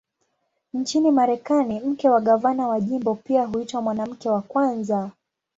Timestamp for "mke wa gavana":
1.79-2.67